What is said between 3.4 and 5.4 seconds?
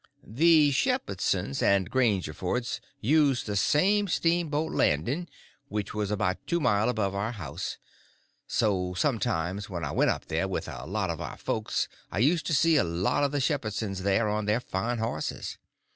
the same steamboat landing,